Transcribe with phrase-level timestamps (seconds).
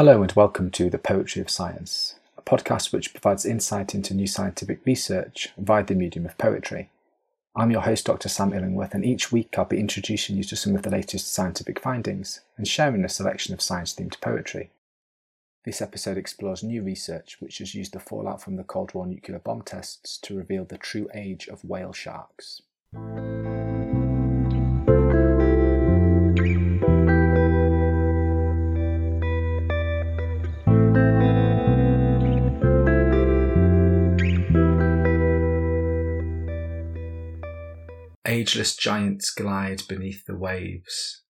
[0.00, 4.26] Hello and welcome to The Poetry of Science, a podcast which provides insight into new
[4.26, 6.88] scientific research via the medium of poetry.
[7.54, 8.30] I'm your host, Dr.
[8.30, 11.78] Sam Illingworth, and each week I'll be introducing you to some of the latest scientific
[11.78, 14.70] findings and sharing a selection of science themed poetry.
[15.66, 19.38] This episode explores new research which has used the fallout from the Cold War nuclear
[19.38, 22.62] bomb tests to reveal the true age of whale sharks.
[38.30, 41.24] Ageless giants glide beneath the waves,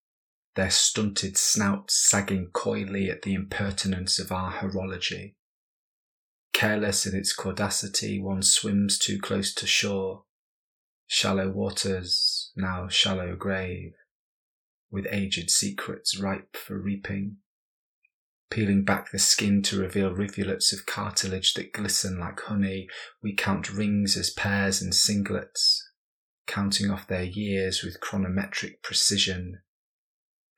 [0.55, 5.37] their stunted snouts sagging coyly at the impertinence of our horology.
[6.53, 10.25] Careless in its caudacity, one swims too close to shore.
[11.07, 13.95] Shallow waters, now shallow grave,
[14.91, 17.39] with aged secrets ripe for reaping.
[18.51, 22.89] Peeling back the skin to reveal rivulets of cartilage that glisten like honey,
[23.23, 25.81] we count rings as pairs and singlets,
[26.51, 29.61] counting off their years with chronometric precision.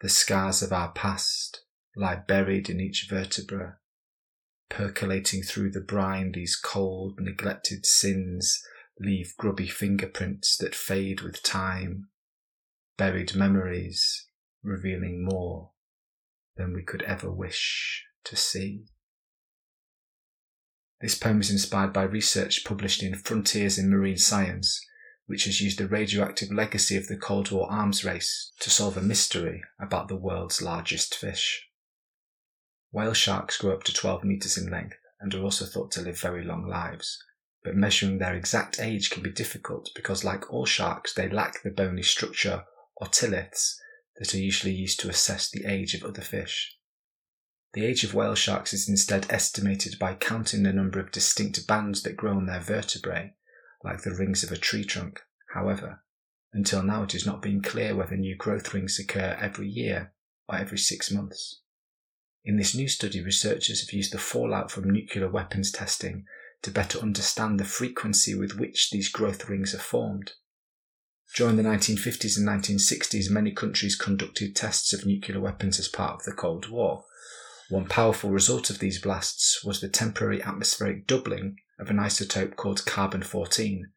[0.01, 3.77] The scars of our past lie buried in each vertebra.
[4.71, 8.63] Percolating through the brine, these cold, neglected sins
[8.99, 12.09] leave grubby fingerprints that fade with time,
[12.97, 14.29] buried memories
[14.63, 15.73] revealing more
[16.57, 18.87] than we could ever wish to see.
[21.03, 24.81] This poem is inspired by research published in Frontiers in Marine Science
[25.27, 29.03] which has used the radioactive legacy of the Cold War arms race to solve a
[29.03, 31.69] mystery about the world's largest fish.
[32.91, 36.21] Whale sharks grow up to 12 metres in length and are also thought to live
[36.21, 37.23] very long lives,
[37.63, 41.71] but measuring their exact age can be difficult because, like all sharks, they lack the
[41.71, 42.65] bony structure,
[43.01, 43.77] otoliths,
[44.19, 46.77] that are usually used to assess the age of other fish.
[47.73, 52.03] The age of whale sharks is instead estimated by counting the number of distinct bands
[52.03, 53.35] that grow on their vertebrae
[53.85, 55.21] like the rings of a tree trunk.
[55.55, 56.03] However,
[56.53, 60.13] until now it has not been clear whether new growth rings occur every year
[60.49, 61.61] or every six months.
[62.45, 66.25] In this new study, researchers have used the fallout from nuclear weapons testing
[66.63, 70.33] to better understand the frequency with which these growth rings are formed.
[71.35, 76.25] During the 1950s and 1960s, many countries conducted tests of nuclear weapons as part of
[76.25, 77.05] the Cold War.
[77.71, 82.87] One powerful result of these blasts was the temporary atmospheric doubling of an isotope called
[82.87, 83.91] carbon 14,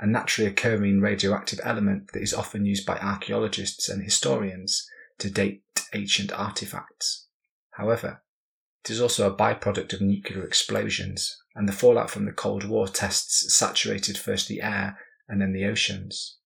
[0.00, 4.86] a naturally occurring radioactive element that is often used by archaeologists and historians
[5.18, 5.62] to date
[5.94, 7.28] ancient artifacts.
[7.72, 8.22] However,
[8.84, 12.88] it is also a byproduct of nuclear explosions, and the fallout from the Cold War
[12.88, 14.98] tests saturated first the air
[15.28, 16.38] and then the oceans.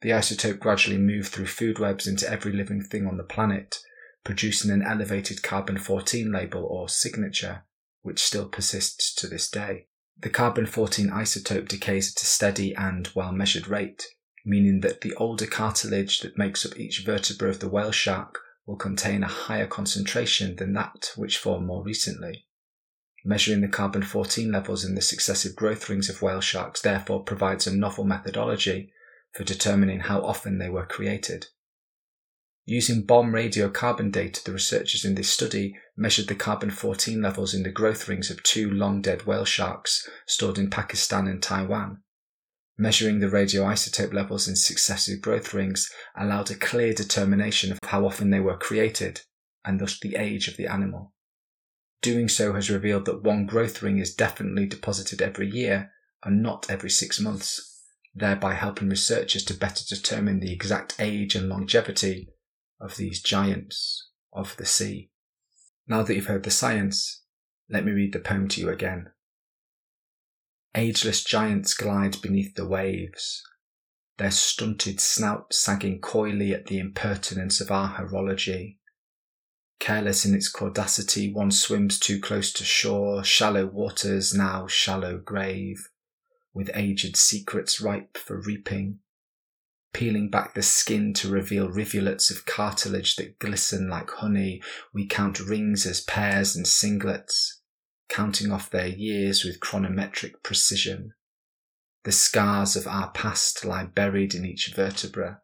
[0.00, 3.78] The isotope gradually moved through food webs into every living thing on the planet,
[4.24, 7.62] producing an elevated carbon 14 label or signature,
[8.00, 9.86] which still persists to this day.
[10.18, 14.06] The carbon 14 isotope decays at a steady and well measured rate,
[14.44, 18.76] meaning that the older cartilage that makes up each vertebra of the whale shark will
[18.76, 22.46] contain a higher concentration than that which formed more recently.
[23.24, 27.66] Measuring the carbon 14 levels in the successive growth rings of whale sharks therefore provides
[27.66, 28.92] a novel methodology
[29.32, 31.46] for determining how often they were created.
[32.64, 37.64] Using bomb radiocarbon data, the researchers in this study measured the carbon 14 levels in
[37.64, 42.02] the growth rings of two long dead whale sharks stored in Pakistan and Taiwan.
[42.78, 48.30] Measuring the radioisotope levels in successive growth rings allowed a clear determination of how often
[48.30, 49.22] they were created
[49.64, 51.12] and thus the age of the animal.
[52.00, 55.90] Doing so has revealed that one growth ring is definitely deposited every year
[56.24, 57.82] and not every six months,
[58.14, 62.28] thereby helping researchers to better determine the exact age and longevity
[62.82, 65.10] of these giants of the sea.
[65.86, 67.22] Now that you've heard the science,
[67.70, 69.10] let me read the poem to you again.
[70.74, 73.42] Ageless giants glide beneath the waves,
[74.18, 78.78] their stunted snouts sagging coyly at the impertinence of our horology.
[79.78, 85.90] Careless in its caudacity, one swims too close to shore, shallow waters now shallow grave,
[86.54, 89.00] with aged secrets ripe for reaping
[89.92, 94.62] peeling back the skin to reveal rivulets of cartilage that glisten like honey.
[94.92, 97.60] We count rings as pairs and singlets,
[98.08, 101.12] counting off their years with chronometric precision.
[102.04, 105.40] The scars of our past lie buried in each vertebra.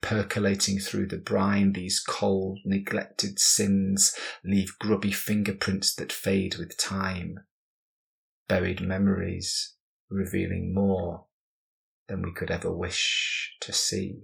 [0.00, 4.14] Percolating through the brine, these cold, neglected sins
[4.44, 7.38] leave grubby fingerprints that fade with time.
[8.48, 9.74] Buried memories
[10.10, 11.26] revealing more
[12.08, 14.22] than we could ever wish to see.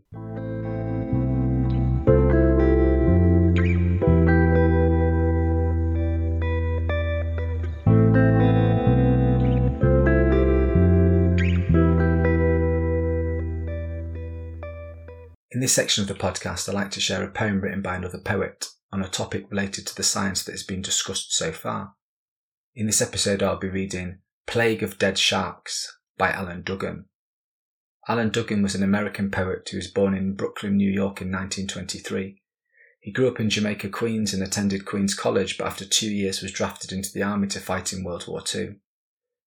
[15.50, 18.20] In this section of the podcast, I like to share a poem written by another
[18.20, 21.94] poet on a topic related to the science that has been discussed so far.
[22.76, 27.06] In this episode, I'll be reading Plague of Dead Sharks by Alan Dugan.
[28.10, 32.40] Alan Dugan was an American poet who was born in Brooklyn, New York in 1923.
[33.00, 36.50] He grew up in Jamaica, Queens and attended Queens College, but after two years was
[36.50, 38.76] drafted into the army to fight in World War II.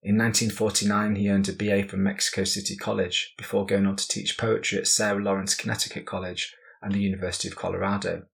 [0.03, 4.37] In 1949, he earned a BA from Mexico City College before going on to teach
[4.37, 8.27] poetry at Sarah Lawrence Connecticut College and the University of Colorado.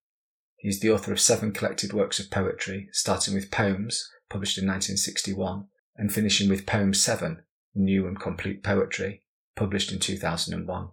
[0.58, 4.66] He is the author of seven collected works of poetry, starting with Poems, published in
[4.66, 7.44] 1961, and finishing with Poem 7,
[7.76, 9.24] New and Complete Poetry,
[9.58, 10.90] published in 2001.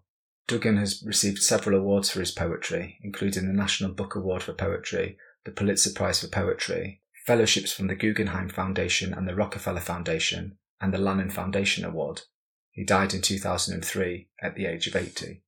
[0.49, 5.17] Dugan has received several awards for his poetry, including the National Book Award for Poetry,
[5.45, 10.93] the Pulitzer Prize for Poetry, fellowships from the Guggenheim Foundation and the Rockefeller Foundation, and
[10.93, 12.23] the Lannan Foundation Award.
[12.71, 15.43] He died in 2003 at the age of 80.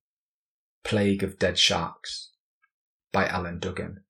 [0.83, 2.31] Plague of Dead Sharks
[3.11, 4.03] by Alan Dugan.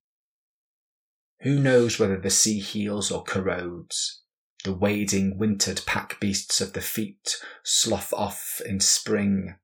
[1.40, 4.22] Who knows whether the sea heals or corrodes?
[4.64, 9.56] The wading, wintered pack beasts of the feet slough off in spring.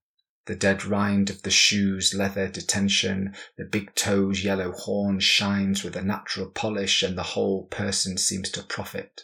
[0.46, 5.96] The dead rind of the shoes, leather detention, the big toes' yellow horn shines with
[5.96, 9.22] a natural polish, and the whole person seems to profit.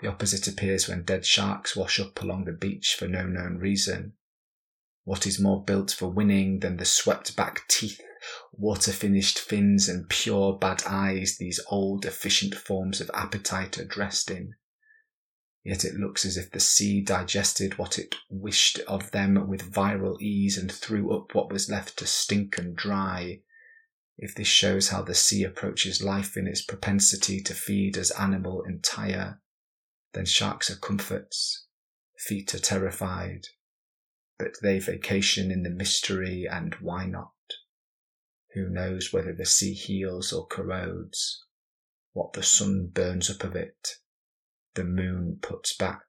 [0.00, 4.14] The opposite appears when dead sharks wash up along the beach for no known reason.
[5.04, 8.00] What is more built for winning than the swept back teeth
[8.58, 14.30] water finished fins and pure bad eyes these old efficient forms of appetite are dressed
[14.30, 14.54] in.
[15.62, 20.20] Yet it looks as if the sea digested what it wished of them with viral
[20.20, 23.40] ease and threw up what was left to stink and dry.
[24.16, 28.62] If this shows how the sea approaches life in its propensity to feed as animal
[28.62, 29.40] entire,
[30.14, 31.66] then sharks are comforts,
[32.16, 33.48] feet are terrified,
[34.38, 37.32] but they vacation in the mystery and why not?
[38.56, 41.44] Who knows whether the sea heals or corrodes?
[42.14, 43.96] What the sun burns up of it,
[44.74, 46.00] the moon puts back.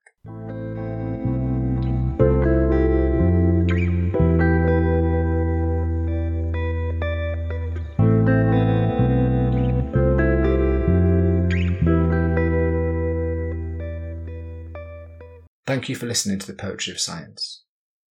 [15.65, 17.65] Thank you for listening to the Poetry of Science.